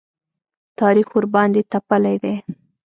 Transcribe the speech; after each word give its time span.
تاریخ 0.79 1.07
ورباندې 1.15 1.61
تپلی 1.71 2.15
دی. 2.23 2.35